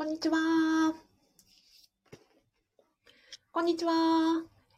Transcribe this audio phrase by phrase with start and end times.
[0.00, 0.38] こんにちは。
[3.52, 3.92] こんにちは。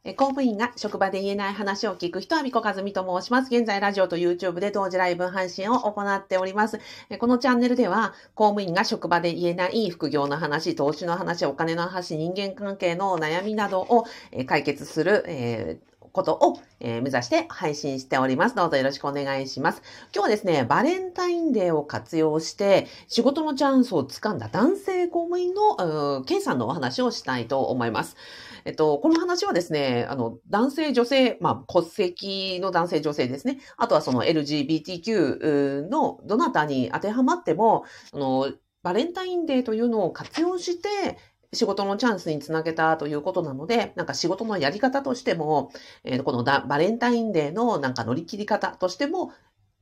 [0.03, 3.55] え公務員が職場で言えない話を聞く人は、みこかずみと申します。
[3.55, 6.81] 現在、ラジオと YouTube で同時ライブ配信を行っております。
[7.09, 18.55] えこのチャンネルでは、公務員が職場で言えない副業の話、投資の話、お金の話、人間関係の悩みなどをえ解決する、えーことを、えー目指して配信しております。
[18.55, 19.83] どうぞよろしくお願いします。
[20.15, 28.17] 今日はですね、バレンタインデーを活用して仕事のチャンスをつかんだ男性公務員の、うん、K さんのお話をしたいと思います。
[28.65, 33.59] えっと、この話はですね、あの、男性、女性、まあ、骨籍の男性、女性ですね。
[33.77, 38.53] あとはその LGBTQ のどなたに当てはまっても、あの、
[38.83, 41.19] バレンタインデーというのを活用して、
[41.53, 45.71] 仕事のチャンスにつなげたということなので、なんか仕事のやり方としても、
[46.05, 49.33] えーこのバレンタインデーのなんか乗り切り方としても、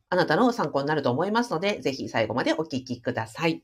[0.08, 3.62] あなたの参考になると思いますので、ぜひ最後までお聞きください。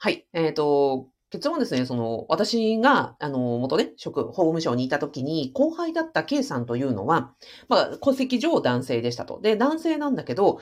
[0.00, 0.26] はい。
[0.32, 7.34] えっ、と、結論ですね、その、私が、あの、元ね、職、法務省にいた時に、後輩だった K さんというのは、
[7.68, 9.38] まあ、戸籍上男性でしたと。
[9.42, 10.58] で、男性なんだけど、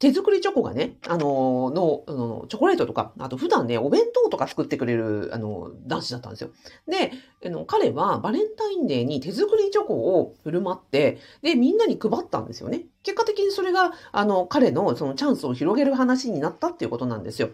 [0.00, 6.50] 手作りチョコがね、あの、の、あのチョコレートとか、あと普段ね、お弁当とか作ってくれる、あの、男子だったんですよ。
[6.88, 7.12] で、
[7.44, 12.86] あの彼はバレンタインデーに手作りチョコを振る舞って、で、みんなに配ったんですよね。
[13.02, 17.50] 結果的にそれが、あの、彼のそのチャンスを広げる話になったっていうことなんですよ。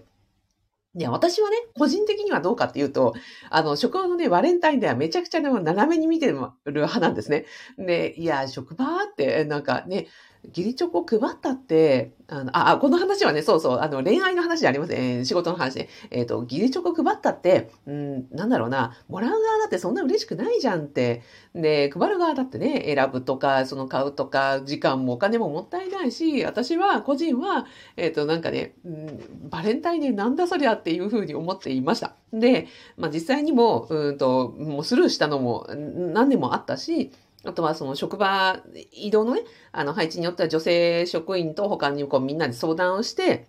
[0.97, 3.14] で、私はね、個人的にはどうかっていうと、
[3.50, 7.44] あの、職場のね、バレンタインデーはめちゃくちゃね、斜めに見てる派なんですね。
[7.77, 10.06] で、いや、職場って、なんかね、
[10.48, 15.25] 義理チョコ配ったって、あの、あ、この話はね、そうそう、あの、恋愛の話じゃありません。
[15.25, 15.89] 仕事の話ね。
[16.11, 21.22] えっ、と、義理チョコ配ったって、うん、なんだろうな、もらう側だってそんな嬉しくないじゃんって。
[21.55, 32.14] で、配る側だってね、選ぶとか、その買うとか、時間もお金ももったいないし、私は、個人は、えっ、と、なんかね、うん、バレンタインデーなんだそりゃっていうふうに思っていました。
[32.33, 37.12] で、まあ実際にも、うんと、もうスルーしたのも何年もあったし、
[37.47, 38.61] あとはその職場
[38.92, 39.42] 移動のね、
[39.73, 43.46] あの配置によっては女性職員と他にこうみんなで相談をして、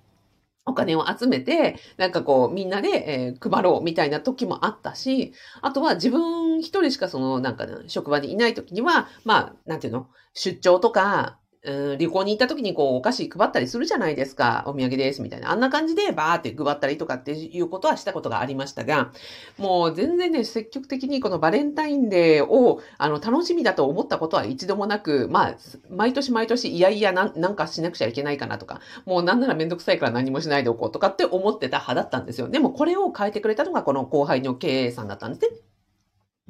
[0.65, 14.63] お金を集めて、なんかこうみんなで、えー配ろうみたいな時もあったし、あとは自分一人しかそのなんかね、職場にいない時には、まあ、なんていうの、出張とか、うん旅行に行った時にこうお菓子配ったりするじゃないですか。
[14.67, 15.51] お土産ですみたいな。
[15.51, 19.11] あんな感じでバーって配ったりとかっていうことはしたことがありましたが、
[19.57, 25.55] もう全然ね、積極的にこのバレンタインデーをあの楽しみだと思ったことは一度もなく、まあ、
[25.89, 32.49] 毎年毎年いやいやななんかしなくちゃいけないかなとか、もうなんならめんどくさいから何もしないでおこうとかって思ってた派だったんですよ。
[32.49, 35.76] でもこれを変えてくれたのがこの後輩の経営さんだったんですね。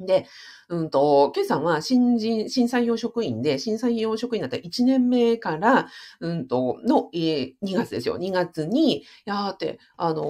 [0.00, 0.26] で、
[0.68, 5.88] うんと、ケイさんは新人、新採用職員で、新採用職員だった1年目から、
[6.20, 8.18] うんと、の、えー2月ですよ。
[8.18, 10.26] 2月に、やーって、あのー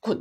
[0.00, 0.16] こ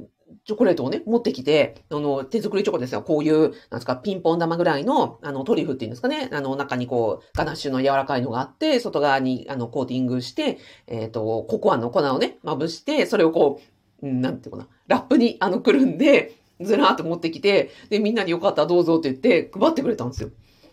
[0.46, 3.02] チョコレートをね、持ってきて、あの、手作りチョコですよ。
[3.02, 6.30] こういう、なんですか、ピンポン玉ぐらいの、あの、トリュフっていうんですかね。
[6.31, 13.62] あの、中にこう、ガナッシュの柔らかいのがあって、外側に、あの、コーティングして、えっ、と、ココアの粉をね、まぶして、それをこ
[14.02, 20.29] う、なんていうかな、ラップに、あの、くるんで、ずらーっと持ってきて、で、みんなによかったらどうぞって言って配ってくれたんですよ。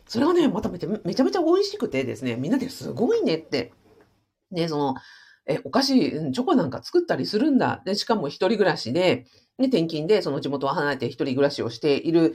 [0.07, 3.73] それがね、まためちゃめちゃめちゃ美味しくてですね、みんなですごいねって。
[4.51, 4.95] で、その、
[5.47, 7.83] え、お菓子、チョコなんか作ったりするんだ。
[7.85, 9.27] で、しかも一人暮らしで、
[9.59, 12.35] ね、転勤でその地元を離れて一人暮らしをしている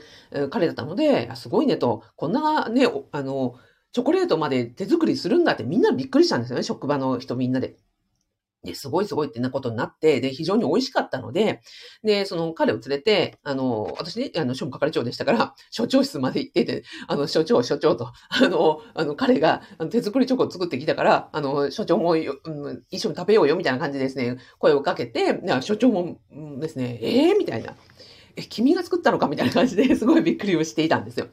[0.51, 3.55] 彼だったので、すごいねと、こんなね、あの、
[3.91, 7.77] チョコレートまで手作りするんだってみんなびっくりしたんですよね、職場の人みんなで。
[8.63, 11.61] で、すごいすごいってなことになって、で、非常に美味しかったので、
[12.03, 27.75] で、その彼を連れて、あの、私ね、あの、庶務係長でしたから、所長室まで行ってて、あの、所長、所長と、あの、あの、彼があの手作りチョコを作ってきたから、あの、所長も、うん、一緒に食べようよ、みたいな感じでですね、声をかけて、所長もうんですね、ええみたいな。
[28.35, 31.27] え、君が作ったのかみたいな感じで すごいびっくりをしていたんですよ。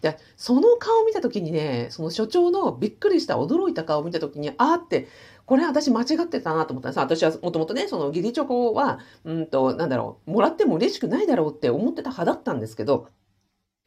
[0.00, 5.08] で、その顔を見たときにね、その所長のびっくりした驚いた顔を見たときに、あーって、
[5.48, 6.98] これ私間違ってたなと思ったんです。
[6.98, 13.08] 私はもともとね、その義理チョコは、うんと、なんだろう、もらっても嬉しくないだろうって思ってた派だったんですけど、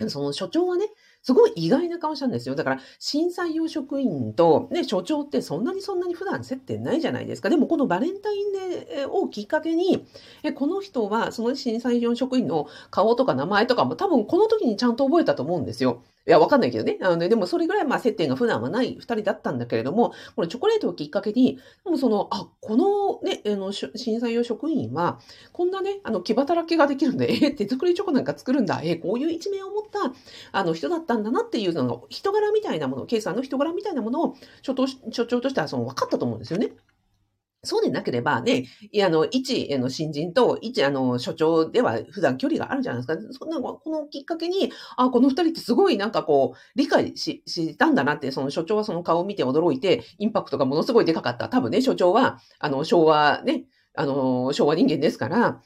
[0.10, 0.88] その所長はね、
[1.22, 2.56] すごい意外な顔したんですよ。
[2.56, 7.50] だから、新採用職員と、ね、所長ってそんなにそんなに普段接点ないじゃないですか。
[7.52, 10.08] でも、このバレンタインデーをきっかけに、
[10.42, 16.02] えこの人は、その新採用職員の顔とか名前とかも多分この時にちゃんと覚えたと思うんですよ。
[16.28, 17.00] いや、わかんないけどね。
[17.02, 25.20] あのねでもそれぐらいまあ接点が普段はない二人だったんだけれども、このチョコレートをきっかけに、でもその、あ、このね、あの、し新採用職員は、
[25.52, 30.00] こんなね、あの、気働きができるんで、え、手作りチョコなんか作るんだ、え、こういう一面を持った、
[30.52, 36.72] あの、人だったんだなっていう、その、人柄みたいなもの、ケイさんの人柄みたいなものを、所長所長としては、その、分かったと思うんですよね。
[37.64, 43.34] そうでなければね、いや、あの、一、あの、新人と、一、あの、所長では普段距離があるじゃないですか。
[43.38, 51.50] そんな、このきっかけに、あ、この二人ってすごいなんかこう、理解し、したんだなって、その所長はその顔を見て驚いて、インパクトがものすごいでかかった。
[51.50, 55.62] 多分ね、所長は、あの、昭和ね、あの、昭和人間ですから、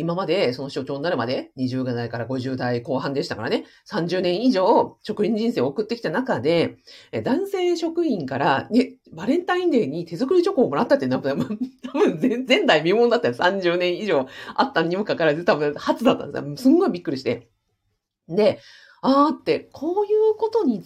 [0.00, 6.78] 今までその所長になるまで20代から50代後半でしたからね、30年以上職員人生を送ってきた中で、
[7.22, 13.34] 男性職員からね、バレンタインデーに手作りチョコをもらったって多分、 多分前代未聞だったよ。
[13.34, 16.56] 30年以上あったにもかかわらず多分初だったんですよ。
[16.56, 17.50] すんごいびっくりして。
[18.26, 18.58] で、
[19.02, 20.82] あーって、こういうことに、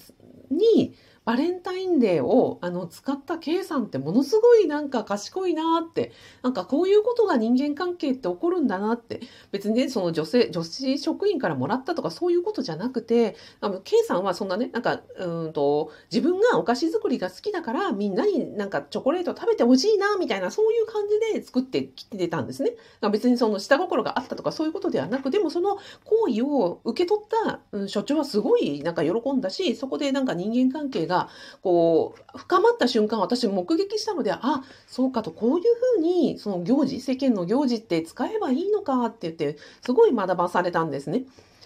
[0.50, 0.94] に、
[1.24, 6.12] バレンタインデーをあの使った K さんってものすごいなんか賢いなって、
[6.42, 22.72] なんかこういうことが人間関係って起こるんだなって、別にね、その女性、女子職員からもらったとかそういうことじゃなくて、あの K さんはそんなね、なんか、うんと、自分がお菓子作りが好きだからみんなになんかチョコレート食べてほしいなみたいなそういう感じで作ってきてたんですね。
[23.10, 31.28] 別にその下心があったとかそういうことではなく、でもその行為を受け取った、うん、所長はすごいなんか喜んだし、そこでなんか人間関係がが、
[31.62, 35.64] こう、深まった瞬間、私目撃したので、あ、そうかと、こういう
[35.96, 41.24] ふうに、その行事、世間の行事って使えばいいのかって言って、すごい学ばされたんですね。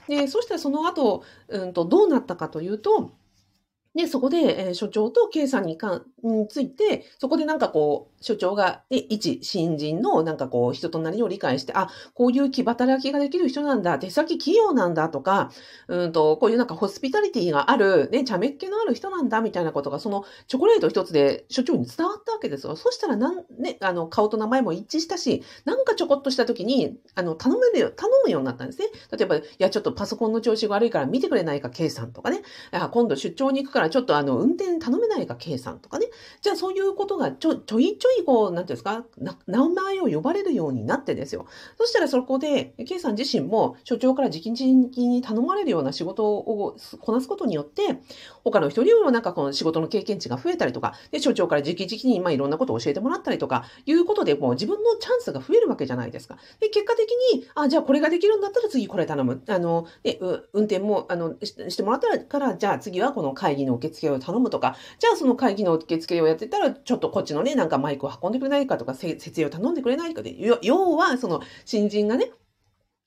[0.09, 3.11] で、そしたらその後、うんと、どうなったかというと、
[3.99, 15.51] で、そこで、えー、所長と K さんにかについて、そこでなんかこう、所長が、で、一新人のなんかこう、人となりを理解して、あ、こういう気働きができる人なんだ、手先器用なんだとか、
[15.89, 22.77] うんと、こういうなんかホスピタリティがある、ね、茶目っ気のある人なんだ、みたいなことが、そのチョコレート一つで所長に伝わったわけですよ。
[22.77, 28.87] そしたら、なん、ね、あの、顔と名前も一致したし、なんかちょこっとした時に、あの、頼める、頼むようになったんですね。
[29.11, 32.43] 例えば、いや、ちょっとパソコンの調子が悪いから見てくれないか、K さんとかね。
[32.93, 36.07] 今度出張に行くから、ちょっとあの、運転頼めないか、K さんとかね。
[36.41, 39.05] じゃあそういうことがちょ、ちょいちょいこう、なんていうんですか、
[39.47, 41.47] 名前を呼ばれるようになってですよ。
[41.79, 48.01] そしたらそこで、K さん自身も所長から直々に頼まれるような仕事をこなすことによって、
[48.45, 56.37] 他の人にもなんかこの仕事の経験値が増えたりとか、で、所長から直々にまあいろんなことを教えてもらったりとか、いうことでもう自分のチャンスが増えるわけじゃないですか。
[56.61, 59.43] で、結果的に、あ、じゃあこれができるんだったら次これ頼む。
[59.49, 60.19] あの、で、
[60.53, 72.33] 運転も、あの、してもらったらから、じゃあ次はこの会議の受付を頼むとか、じゃあその会議の受付をやってたら、ちょっとこっちのね、なんかマイクを運んでくれないかとか、設営を頼んでくれないかで、要はその新人がね、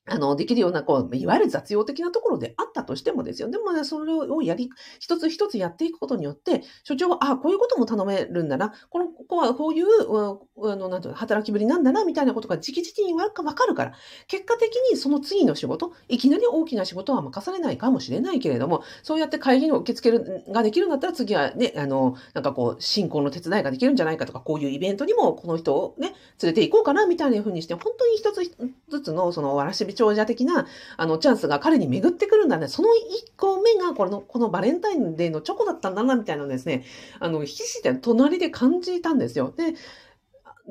[0.04, 3.48] あの、できるような、こう、いわゆる雑用的なところであったとしてもですよ。
[3.48, 4.68] でもね、それをやり、
[4.98, 8.72] 一つ一つやっていくことによって、所長は、ああ、こういうことも頼めるんだな。
[8.90, 13.92] この子はこういう、あの、なんていうの働きぶりなんだな、みたいなことが直々にわかるから、
[14.26, 20.10] 結果的にその次の仕事、いきなり大きな仕事は任されないかもしれないけれども、そうやって会議の受付
[20.48, 28.42] ができるんだったら、次はね、あの、なんかこう、進行の手伝いができるんじゃないかとか、こういうイベントにもこの人をね、連れて行こうかな、みたいな風にして、本当に一つ
[28.88, 30.66] ずつの、その、わらしび長者的な、
[30.96, 32.68] あの、チャンスが彼に巡ってくるんだね。
[32.68, 36.84] その1個目が、この、このバレンタインデーのチョコだったんだな、みたいなのですね、
[37.20, 39.52] あの、ひしで隣で感じたんですよ。
[39.56, 39.74] で、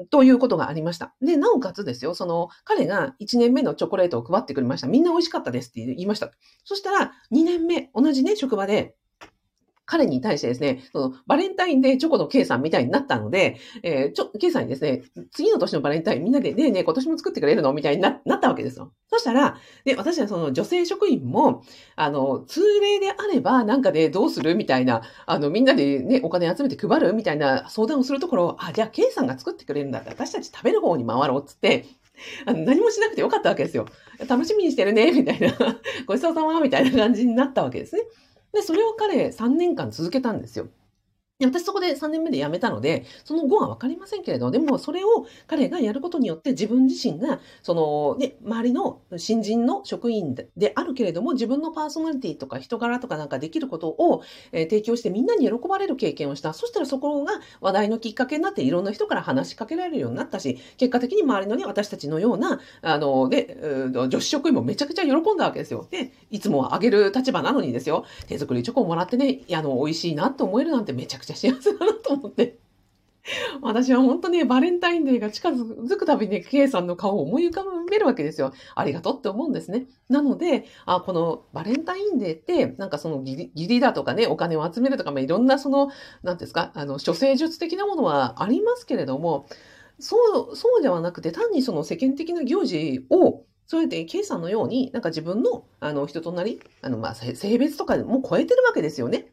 [0.09, 1.13] ということがありました。
[1.21, 4.87] で、なおかつですよ、その、彼が1年目のチョコレートを配ってくれました。
[4.87, 6.31] みんな美味しかったですって言いました。
[6.63, 8.95] そしたら、2年目、同じね、職場で、
[9.91, 17.73] 彼に対してですね、そのバレンタインデーチョコの K さんみたいになったので、えー、ちょ、K さんにですね、次の年のバレンタインみんなでねえねえ今年も作ってくれるの？
[17.73, 18.93] みたいになったわけですよ。
[19.09, 21.63] そしたら、で、私はその女性職員も、
[21.97, 24.55] あの、通例であれば、なんかでどうする？
[24.55, 27.11] みたいな、あの、みんなでね、お金集めて配る？
[27.11, 31.85] みたいな相談をするところ、あ、じゃあ K さんが作ってくれるんだって、私たち食べる方に回ろうっつって、
[32.45, 33.87] あの何もしなくてよかったわけですよ。
[34.29, 35.51] 楽しみにしてるね、みたいな。
[36.05, 38.03] ごちそうさま、みたいな感じになったわけですね。
[38.53, 40.69] で、それを彼3年間続けたんですよ。
[41.45, 56.53] 私そこで3年目で辞めたので、その後は分かりませんけれど、でもそれを彼がやることによって自分自身が、そのね、周りの新人の職員であるけれども、自分のパーソナリティとか人柄とかなんかできることを、え、提供してみんなに喜ばれる経験をした。
[56.53, 63.57] そしたらそこが話題のきっかけになっていろんな人から話しかけられるようになったし、結果的に周りのね、私たちのような、あの、で、
[63.91, 65.87] 女子職員もめちゃくちゃ喜んだわけですよ。
[65.89, 72.59] で、いつもあげる立場なのにですよ、手作りチョコをもらってね、あの、美味しいなと思えるなんてめちゃくちゃちゃ幸せだなと思って。
[73.61, 78.51] 私は本当ね、バレンタインデーが近づくたびに、K さんの顔を思い浮かべるわけですよ。
[78.75, 79.85] ありがとうって思うんですね。
[80.09, 85.91] なので、あこのバレンタインデーって、なんかその義理だとかね、お金を集めるとか、まあ、いろんなその、
[86.23, 89.45] なんですか、あの、処世術的なものはありますけれども、
[89.99, 90.17] そ
[90.51, 99.31] う、そうではなくて、単にその世間的な行事を、そうやって K さんのように、なんか自分の、あの、人となり、あの、ま、性別とかも超えてるわけですよね。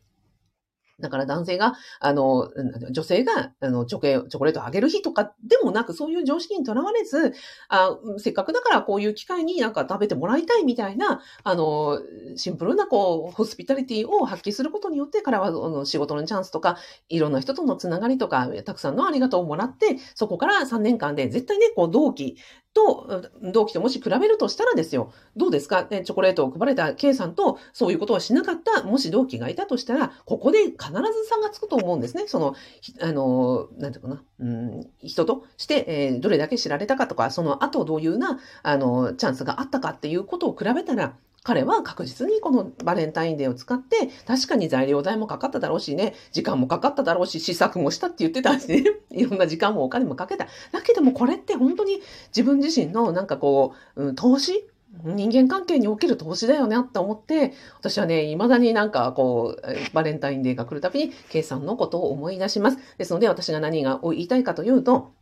[1.01, 2.51] だから男性が、あの、
[2.91, 7.33] 女性が、あの、チョコチョコレートをあげる日とかでもなく、そういう常識にとらわれず、
[7.69, 12.01] あせっかくだからこういう機会になんか食べてもらいたいみたいな、あの、
[12.37, 16.79] シンプルなこう、ホスピタリティを発揮することによって、彼はあの仕事のチャンスとか、
[17.09, 22.37] いろんな人とのつながりとか、たくさんのありがとうをもらって、そこから3年間で絶対ね、こう、同期
[22.79, 30.93] と、同期ともし比べるとしたらですよ、どうですか、ね、チョコレートを配れた K さんと、そういうことをしなかった、もし同期がいたとしたら、ここで必ず
[31.29, 32.25] 差がつくと思うんですね。
[32.29, 32.55] その、
[33.01, 50.47] あの、なんていうかな、うん、人として、えー、どれだけ知られたかとか、その後どういうな、あの、チャンスがあったかっていうことを比べたら、彼は確実にこのバレンタインデーを使って、確かに材料代もかかっただろうしね、時間もかかっただろうし、試作もしたって言ってたしね、 いろんな時間もお金もかけた。
[50.73, 54.65] だけどもこれって本当に自分自身のなんかこう、うん、投資？
[55.05, 62.79] 人間関係における投資だよねって思って、私はね、未だになんかこう、バレンタインデーが来るたびに、計算のことを思い出します。
[62.97, 65.13] ですので、私が何が言いたいかというと、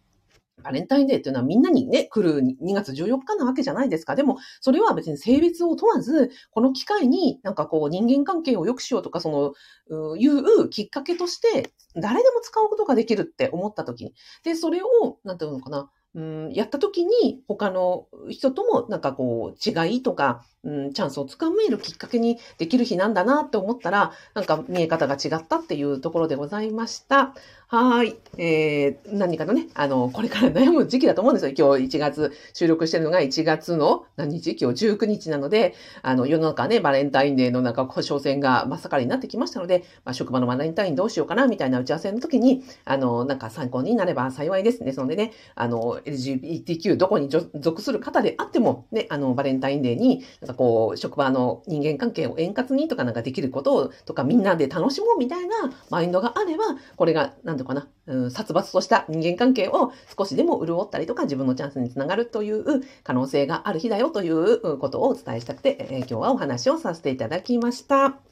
[0.67, 4.17] バレンタインデーっていうのはみんなにね、来る2月14日なわけじゃないですか。
[4.17, 9.55] でも、それは別に性別を問わず、この機会になんかこう人間関係を良くしようとか、そ
[9.89, 14.15] の、ういうきっかけとして、誰でも使うことができるって思った時に。
[14.43, 27.35] で、それを、なんていうのかな、うん、やった時に他の人ともなんかこう違いとか、うん、チャンスをつかめるきっかけにできる日なんだなって思ったら、なんか見え方が違ったっていうところでございました。
[27.69, 28.15] はい。
[28.39, 31.53] えー、何かのね、あの、これから悩む時期だと思うんですよ。
[31.59, 34.57] 今日1月、収録してるのが1月の何日？
[34.57, 44.85] 今日19日なので、あの、世の中ね、バレンタインデーのなんか、商戦が真っ盛りになってきましたので、まあ、職場のバレンタインどうしようかな、みたいな打ち合わせの時に、あの、なんか参考になれば幸いです。
[44.85, 55.57] ですのでね、あの、LGBTQ どこに属する方であっても、ね、あの、バレンタインデーに、なんかこう、職場の人間関係を円滑にとかなんかできることを、とかみんなで楽しもうみたいな
[55.91, 68.26] マインドがあれば、これが、なんとかな、うん、殺伐とした人間関係を少しでも潤ったりとか自分のチャンスにつながるという可能性がある日だよということをお伝えしたくて、えー、今日はお話をさせていただきました。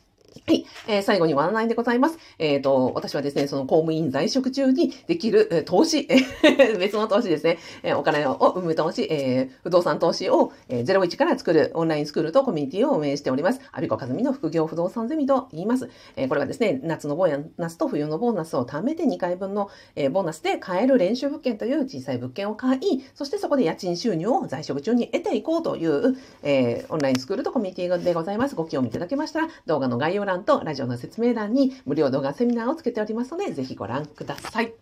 [0.47, 0.67] はい。
[0.89, 2.19] えー、最後にワンラインでございます。
[2.39, 6.09] えっ、ー、と、私はですね、その公務員在職中にできる、えー、投資、
[6.79, 13.61] 別の投資ですね、えー、お金を生む投資、えー、不動産投資を、えー、01から作るオンラインスクールとコミュニティを運営しております。
[13.73, 15.89] アビコカズミの副業不動産ゼミと言います。
[16.17, 28.55] えー、これはですね、夏のボーナスと冬のボーナスを貯めて2回分の、えー、ボーナスで買える練習物件という小さい物件を買い、そしてそこで家賃収入を在職中に得ていこうという、えー、オンラインスクールとコミュニティでございます。
[28.55, 34.75] ご興味いただけましたら、動画の概要欄とラジオの説明欄に無料動画セミナーをつけておりますので、ぜひご覧ください。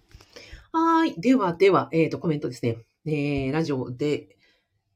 [0.72, 1.14] はい。
[1.20, 2.78] ではでは、えっ、ー、と、コメントですね。
[3.04, 4.36] えー、ラジオで、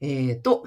[0.01, 0.65] えっ、ー、と、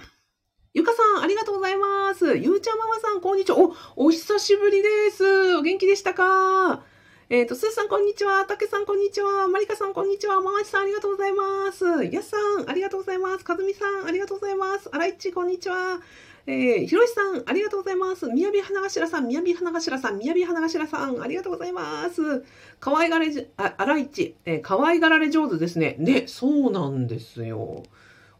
[0.73, 2.37] ゆかさん、ありがとうございます。
[2.37, 3.57] ゆうちゃママさん、こんにちは。
[3.57, 5.55] お、お久しぶりです。
[5.55, 6.83] お元気でしたか？
[7.31, 8.43] えっ、ー、と、すーさん、こんにちは。
[8.45, 9.47] たけさん、こんにちは。
[9.47, 10.41] まりかさん、こんにちは。
[10.41, 11.85] まわしさん、ありがとうございます。
[12.05, 13.43] やすさん、ありがとうございます。
[13.43, 14.89] かずみさん、ありがとうございます。
[14.91, 16.01] あらいち、こんにちは。
[16.45, 18.27] えー、ひろしさん、ありがとうございます。
[18.27, 22.43] みやび花頭さん、みやび花頭さん、みやび花頭さん、ありがとうございます。
[22.79, 25.95] 可愛がれじ、あ、あらいち、えー、可愛がられ上手ですね。
[25.99, 27.83] ね、そうなんですよ。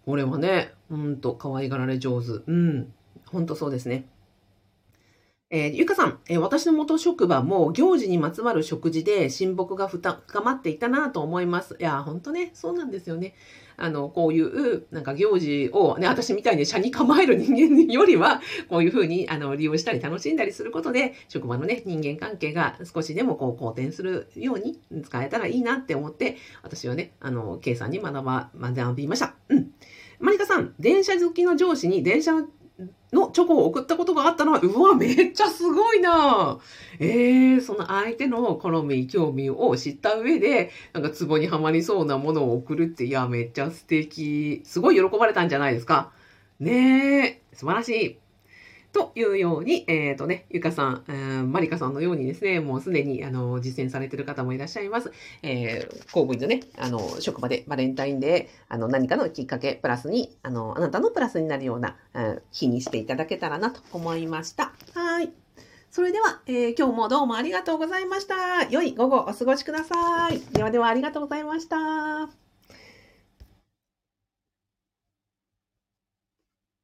[0.06, 2.44] 俺はね、うんと、可愛がられ上手。
[2.48, 2.94] うん、
[3.28, 4.06] ほんとそうですね。
[5.52, 11.76] えー、ゆかさん、えー、私の元職場も行事にまつわる食事で親睦が深まっていたなと思います。
[11.80, 13.34] いや、ほんとね、そうなんですよね。
[13.76, 29.34] あの、こういう、なんか行事をね、私みたいに車に構える人間よりは、こういうふうに、あの、利用したり楽しんだりすることで、職場のね、人間関係が少しでもこう、好転するように使えたらいいなって思って、私はね、あの、計算に学ば、学びました。
[29.48, 29.72] うん。
[30.20, 32.48] マリカさん、電車好きの上司に電車の
[33.12, 36.60] のチョコを送ったことがあったのは、うわ、めっちゃすごいな
[37.00, 44.62] えー、その相手の好み、興味を知った上で、なんか壺にはまりそうなものを送るって、いや、めっちゃ素敵。
[44.66, 46.12] すごい喜ばれたんじゃないですか。
[46.60, 48.29] ねえ、素晴らしい。
[48.92, 55.12] というように、えっ、ー、とね、ゆかさん、えー、まりかさんのようにですね、もうすでに、あの、実践されてる方もいらっしゃいます。
[55.44, 64.74] えー、公務員のね、あの、職場でバレンタインデー、あの、何かのきっかけ、プラスに、あの、あなたのプラスになるような、うん、日にしていただけたらなと思いました。
[64.94, 65.32] はい。
[65.92, 68.64] それでは、えー、今日もどうもありがとうございました。
[68.70, 70.40] 良い午後お過ごしください。
[70.54, 72.49] ではではありがとうございました。